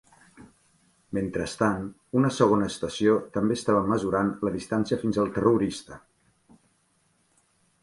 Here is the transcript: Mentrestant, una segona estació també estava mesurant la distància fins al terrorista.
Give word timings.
Mentrestant, 1.17 1.83
una 2.21 2.31
segona 2.37 2.69
estació 2.73 3.13
també 3.37 3.59
estava 3.61 3.85
mesurant 3.93 4.33
la 4.49 4.55
distància 4.57 5.01
fins 5.05 5.23
al 5.27 5.33
terrorista. 5.39 6.01